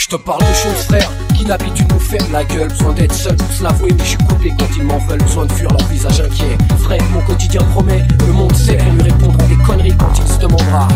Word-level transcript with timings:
Je 0.00 0.08
te 0.08 0.16
parle 0.16 0.40
de 0.40 0.54
choses 0.54 0.86
frère 0.86 1.10
qui 1.36 1.44
n'habituent 1.44 1.84
nous 1.90 2.00
faire 2.00 2.22
la 2.32 2.42
gueule. 2.42 2.68
Besoin 2.68 2.94
d'être 2.94 3.12
seul 3.12 3.36
pour 3.36 3.52
se 3.52 3.62
l'avouer 3.62 3.92
mais 3.92 4.02
je 4.02 4.08
suis 4.08 4.16
coupé 4.16 4.50
quand 4.58 4.74
ils 4.74 4.82
m'en 4.82 4.96
veulent. 4.96 5.22
Besoin 5.22 5.44
de 5.44 5.52
fuir 5.52 5.70
leur 5.70 5.86
visage 5.88 6.22
inquiet. 6.22 6.56
Vrai 6.78 6.96
mon 7.12 7.20
quotidien 7.20 7.60
promet 7.72 8.02
Le 8.26 8.32
monde 8.32 8.56
sait 8.56 8.78
pour 8.78 8.92
lui 8.94 9.02
répondre 9.02 9.38
à 9.44 9.46
des 9.46 9.56
conneries 9.56 9.96
quand 9.98 10.10
il 10.16 10.26
se 10.26 10.38
demandera. 10.38 10.88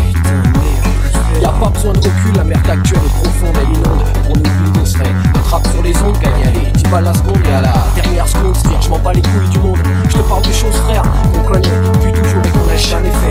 Y'a 1.39 1.49
pas 1.49 1.69
besoin 1.69 1.93
de 1.93 1.99
recul, 1.99 2.35
la 2.35 2.43
merde 2.43 2.67
actuelle 2.67 2.99
est 3.05 3.23
profonde, 3.23 3.55
elle 3.61 3.77
inonde. 3.77 4.03
Pour 4.25 4.37
nous 4.37 4.81
on 4.81 4.85
serait 4.85 5.13
notre 5.35 5.49
rap 5.51 5.67
sur 5.67 5.83
les 5.83 5.95
ondes, 5.97 6.17
gagner 6.19 6.47
allez 6.47 6.71
10 6.71 6.83
balles 6.85 7.03
la 7.03 7.13
seconde 7.13 7.45
et 7.47 7.53
à 7.53 7.61
la 7.61 7.73
dernière 7.95 8.27
seconde 8.27 8.55
je 8.81 8.89
m'en 8.89 8.99
bats 8.99 9.13
les 9.13 9.21
couilles 9.21 9.49
du 9.49 9.59
monde. 9.59 9.77
Je 10.09 10.17
te 10.17 10.23
parle 10.23 10.41
de 10.41 10.51
choses 10.51 10.75
frère 10.75 11.03
qu'on 11.31 11.43
connaît 11.43 11.69
depuis 11.93 12.11
toujours 12.11 12.41
et 12.43 12.49
qu'on 12.49 12.65
n'a 12.65 12.77
jamais 12.77 13.11
fait 13.11 13.24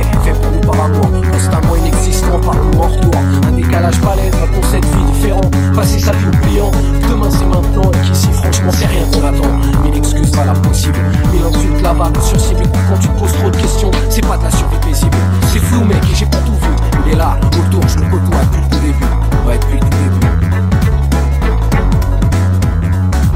demain 6.63 7.29
c'est 7.31 7.47
maintenant 7.47 7.91
Et 7.93 8.07
qu'ici 8.07 8.33
franchement 8.33 8.71
c'est 8.73 8.87
rien 8.87 9.05
qu'on 9.13 9.25
attend. 9.27 9.83
Mille 9.83 9.97
excuses 9.97 10.31
valables 10.33 10.63
possibles, 10.63 10.99
mille 11.33 11.43
insultes 11.43 11.83
lavables 11.83 12.21
sur 12.23 12.41
cible. 12.41 12.63
Quand 12.89 12.99
tu 12.99 13.09
te 13.09 13.19
poses 13.19 13.33
trop 13.33 13.51
de 13.51 13.57
questions, 13.57 13.91
c'est 14.09 14.27
pas 14.27 14.37
de 14.37 14.45
la 14.45 14.51
survie 14.51 14.79
paisible. 14.79 15.17
C'est 15.53 15.59
flou 15.59 15.85
mec 15.85 15.99
et 16.11 16.15
j'ai 16.15 16.27
pas 16.27 16.39
tout 16.39 16.53
vu. 16.53 16.71
Il 17.07 17.13
est 17.13 17.17
là, 17.17 17.37
autour, 17.47 17.87
je 17.89 17.99
le 17.99 18.11
côtoie 18.11 18.41
depuis 18.53 18.63
le 18.63 18.87
début? 18.87 19.05
Ouais 19.47 19.59
depuis 19.59 19.81
le 19.81 19.89
début. 19.91 20.27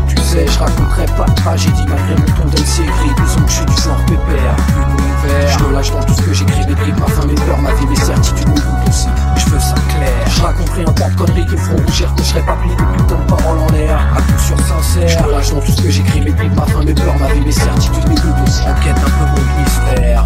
Tu 0.09 0.17
sais, 0.17 0.47
je 0.47 0.59
raconterai 0.59 1.07
pas 1.17 1.25
de 1.27 1.35
tragédie 1.35 1.87
malgré 1.89 2.15
mon 2.15 2.43
ton 2.43 2.49
d'MC 2.49 2.85
écrit. 2.85 3.11
Disons 3.25 3.41
que 3.43 3.51
je 3.51 3.57
suis 3.57 3.67
du 3.67 3.83
genre 3.83 3.97
pépère, 4.07 4.57
plus 4.57 5.05
ouvert 5.05 5.59
Je 5.59 5.65
me 5.65 5.73
lâche 5.73 5.91
dans 5.91 6.03
tout 6.03 6.15
ce 6.15 6.23
que 6.23 6.33
j'écris, 6.33 6.67
mes 6.67 6.75
bribes, 6.75 6.99
ma 6.99 7.07
faim, 7.07 7.27
mes 7.27 7.35
peurs, 7.35 7.61
ma 7.61 7.73
vie, 7.75 7.87
mes 7.87 7.97
certitudes, 7.97 8.49
mes 8.49 8.55
doutes 8.55 8.89
aussi. 8.89 9.09
Je 9.37 9.47
veux 9.51 9.61
ça 9.61 9.75
clair, 9.89 10.11
je 10.29 10.43
raconterai 10.43 10.83
un 10.83 10.93
tas 10.93 11.09
de 11.09 11.17
conneries 11.17 11.47
qui 11.47 11.53
me 11.53 11.59
feront 11.59 11.77
rougir 11.77 12.15
Que 12.15 12.23
je 12.23 12.29
serai 12.29 12.41
pas 12.43 12.57
plié 12.57 12.77
mes 16.33 16.49
ma 16.51 16.67
faim, 16.67 16.83
mes 16.85 16.95
peurs, 16.95 17.19
ma 17.19 17.33
vie, 17.33 17.41
mes 17.41 17.53
certitudes, 17.53 18.09
mes 18.09 18.15
doutes 18.15 18.35
aussi 18.47 18.63
En 18.63 18.75
quête 18.83 18.97
un 18.97 19.11
peu 19.11 19.41
mon 19.41 19.61
mystère 19.61 20.25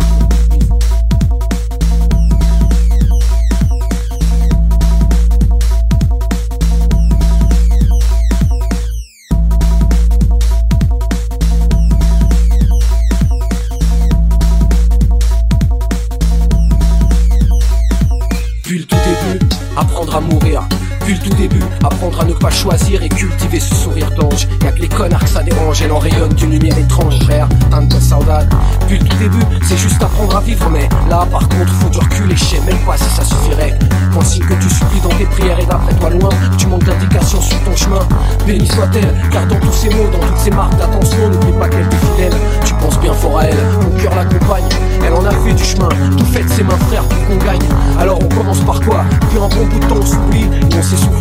Puis 18.64 18.78
le 18.78 18.84
tout 18.84 18.96
début, 18.96 19.46
apprendre 19.76 20.16
à 20.16 20.20
mourir. 20.20 20.62
Puis 21.04 21.14
le 21.14 21.20
tout 21.20 21.34
début, 21.36 21.62
apprendre 21.84 22.20
à 22.20 22.24
ne 22.24 22.32
pas 22.32 22.50
choisir 22.50 23.02
et 23.02 23.08
cultiver 23.08 23.60
ce 23.60 23.74
sourire 23.74 24.10
d'ange. 24.12 24.46
Y'a 24.62 24.72
que 24.72 24.80
les 24.80 24.88
connards 24.88 25.24
que 25.24 25.28
ça 25.28 25.42
dérange, 25.42 25.82
elle 25.82 25.92
en 25.92 25.98
rayonne 25.98 26.32
d'une 26.34 26.50
lumière 26.50 26.78
étrange, 26.78 27.18
frère. 27.24 27.48
Tante 27.70 28.00
saudade. 28.00 28.52
Puis 28.86 28.98
le 28.98 29.04
tout 29.06 29.16
début, 29.16 29.44
c'est 29.64 29.76
juste 29.76 30.02
apprendre 30.02 30.36
à 30.36 30.40
vivre, 30.40 30.68
mais 30.70 30.88
là 31.08 31.26
par 31.30 31.48
contre, 31.48 31.72
faut 31.74 31.88
du 31.88 31.98
recul 31.98 32.30
et 32.30 32.36
je 32.36 32.44
sais 32.44 32.60
même 32.60 32.78
pas 32.86 32.96
si 32.96 33.08
ça 33.16 33.24
suffirait. 33.24 33.78
Quand 34.12 34.22
signe 34.22 34.44
que 34.44 34.54
tu 34.54 34.68
supplies 34.68 35.00
dans 35.00 35.16
tes 35.16 35.24
prières 35.24 35.58
et 35.58 35.66
d'après 35.66 35.94
toi 35.94 36.10
loin, 36.10 36.30
tu 36.56 36.66
manques 36.66 36.84
d'indications 36.84 37.40
sur 37.40 37.58
ton 37.64 37.74
chemin. 37.74 38.06
Béni 38.46 38.66
soit-elle, 38.66 39.14
car 39.30 39.46
dans 39.46 39.58
tous 39.58 39.72
ces 39.72 39.88
mots, 39.90 40.08
dans 40.12 40.26
toutes 40.26 40.38
ces 40.38 40.50
marques 40.50 40.76
d'attention, 40.76 41.30
n'oublie 41.30 41.52
pas 41.58 41.68
qu'elle 41.68 41.88
t'est 41.88 41.96
fidèle. 41.96 42.41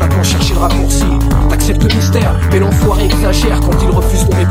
À 0.02 0.08
quand 0.08 0.24
chercher 0.24 0.54
le 0.54 0.60
raccourci. 0.60 1.06
T'acceptes 1.50 1.84
le 1.84 1.96
mystère, 1.96 2.36
mais 2.52 2.60
l'enfoiré 2.60 3.06
exagère 3.06 3.60
quand 3.62 3.72
il 3.82 3.90
refuse 3.90 4.28
de 4.28 4.36
répondre 4.36 4.51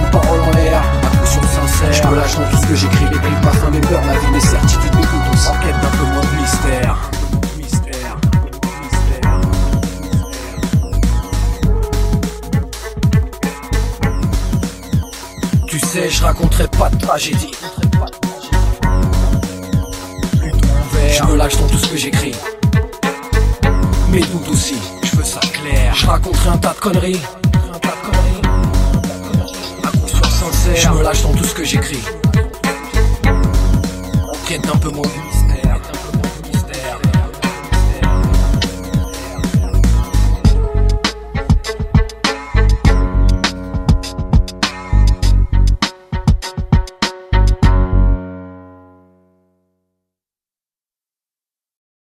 de 0.00 0.10
paroles 0.10 0.40
en 0.40 0.50
l'air. 0.50 0.82
Attention 1.02 1.42
sincère. 1.42 1.92
Je 1.92 2.08
me 2.08 2.16
lâche 2.16 2.36
dans 2.36 2.48
tout 2.50 2.56
ce 2.56 2.66
que 2.66 2.74
j'écris, 2.74 3.04
mes 3.04 3.18
briques, 3.18 3.44
ma 3.44 3.50
faim, 3.52 3.70
mes 3.70 3.80
peurs, 3.80 4.04
ma 4.04 4.12
vie, 4.12 4.30
mes 4.32 4.40
certitudes, 4.40 4.94
mes 4.94 5.02
doutes 5.02 5.34
aussi. 5.34 5.48
En 5.48 5.58
quête 5.60 5.80
d'un 5.80 5.88
peu 5.88 6.04
moins 6.12 6.22
de 6.22 6.40
mystère. 6.40 7.10
Tu 15.66 15.78
sais, 15.80 16.08
je 16.10 16.22
raconterai 16.22 16.68
pas 16.68 16.88
de 16.90 16.98
tragédie. 16.98 17.52
Je 21.16 21.22
me 21.24 21.36
lâche 21.36 21.56
dans 21.56 21.66
tout 21.68 21.78
ce 21.78 21.88
que 21.88 21.96
j'écris. 21.96 22.34
Mes 24.10 24.20
doutes 24.20 24.48
aussi, 24.48 24.76
je 25.02 25.16
veux 25.16 25.24
ça 25.24 25.40
clair. 25.40 25.94
Je 25.94 26.06
raconterai. 26.06 26.48
Un 26.50 26.58
tas 26.58 26.74
de 26.74 26.80
conneries. 26.80 27.20
Je 30.72 30.88
me 30.88 31.02
lâche 31.02 31.22
dans 31.22 31.32
tout 31.34 31.44
ce 31.44 31.54
que 31.54 31.62
j'écris. 31.62 32.02
Quête 34.48 34.62
d'un 34.62 34.76
peu 34.76 34.88
moins 34.88 35.06
de 35.06 35.33